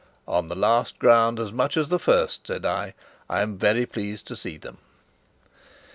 "On 0.27 0.47
the 0.47 0.55
last 0.55 0.97
ground 0.97 1.39
as 1.39 1.51
much 1.51 1.77
as 1.77 1.89
the 1.89 1.99
first," 1.99 2.47
said 2.47 2.65
I, 2.65 2.95
"I 3.29 3.41
am 3.43 3.59
very 3.59 3.85
pleased 3.85 4.25
to 4.29 4.35
see 4.35 4.57
them." 4.57 4.79